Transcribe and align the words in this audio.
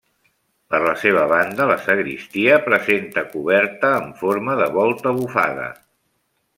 Per 0.73 0.77
la 0.85 0.93
seva 1.01 1.25
banda 1.31 1.67
la 1.71 1.75
sagristia 1.83 2.57
presenta 2.71 3.27
coberta 3.37 3.95
en 4.01 4.11
forma 4.25 4.59
de 4.65 4.73
Volta 4.81 5.19
bufada. 5.23 5.73